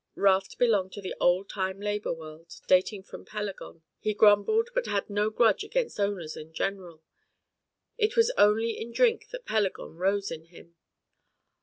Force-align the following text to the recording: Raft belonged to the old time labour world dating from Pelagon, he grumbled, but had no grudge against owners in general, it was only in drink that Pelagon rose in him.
Raft 0.15 0.57
belonged 0.57 0.93
to 0.93 1.01
the 1.03 1.13
old 1.19 1.47
time 1.47 1.79
labour 1.79 2.11
world 2.13 2.55
dating 2.65 3.03
from 3.03 3.23
Pelagon, 3.23 3.83
he 3.99 4.15
grumbled, 4.15 4.71
but 4.73 4.87
had 4.87 5.11
no 5.11 5.29
grudge 5.29 5.63
against 5.63 5.99
owners 5.99 6.35
in 6.35 6.53
general, 6.53 7.03
it 7.99 8.17
was 8.17 8.31
only 8.35 8.71
in 8.71 8.91
drink 8.91 9.27
that 9.29 9.45
Pelagon 9.45 9.97
rose 9.97 10.31
in 10.31 10.45
him. 10.45 10.75